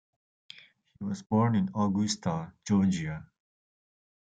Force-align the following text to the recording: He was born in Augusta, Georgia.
He 0.97 1.03
was 1.03 1.21
born 1.21 1.53
in 1.53 1.69
Augusta, 1.75 2.53
Georgia. 2.65 3.29